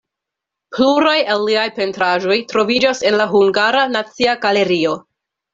[0.77, 4.99] Pluraj el liaj pentraĵoj troviĝas en la Hungara Nacia Galerio.